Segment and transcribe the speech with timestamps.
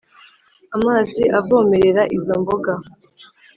[0.75, 2.73] amazi avomerera izo mboga